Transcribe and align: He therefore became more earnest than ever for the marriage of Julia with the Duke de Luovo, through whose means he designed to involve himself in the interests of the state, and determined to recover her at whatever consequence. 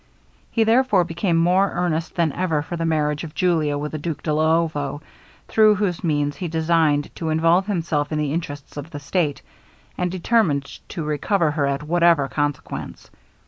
He 0.49 0.63
therefore 0.63 1.03
became 1.03 1.37
more 1.37 1.69
earnest 1.75 2.15
than 2.15 2.31
ever 2.31 2.63
for 2.63 2.75
the 2.75 2.87
marriage 2.87 3.23
of 3.23 3.35
Julia 3.35 3.77
with 3.77 3.91
the 3.91 3.99
Duke 3.99 4.23
de 4.23 4.31
Luovo, 4.31 4.99
through 5.47 5.75
whose 5.75 6.03
means 6.03 6.37
he 6.37 6.47
designed 6.47 7.15
to 7.17 7.29
involve 7.29 7.67
himself 7.67 8.11
in 8.11 8.17
the 8.17 8.33
interests 8.33 8.77
of 8.77 8.89
the 8.89 8.99
state, 8.99 9.43
and 9.99 10.09
determined 10.09 10.65
to 10.89 11.03
recover 11.03 11.51
her 11.51 11.67
at 11.67 11.83
whatever 11.83 12.27
consequence. 12.27 13.11